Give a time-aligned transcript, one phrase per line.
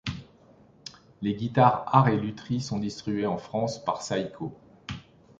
[1.21, 4.51] Les guitares Art & Lutherie sont distribuées en France par Saico.